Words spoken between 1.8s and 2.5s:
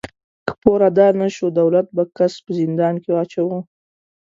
به کس